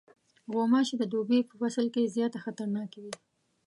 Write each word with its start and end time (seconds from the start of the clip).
غوماشې 0.53 0.95
د 0.97 1.03
دوبی 1.13 1.39
فصل 1.59 1.85
کې 1.93 2.11
زیاته 2.15 2.37
خطرناکې 2.45 2.99
وي. 3.03 3.13